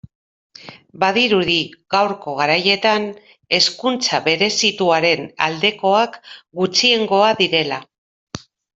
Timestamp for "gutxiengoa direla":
6.65-7.85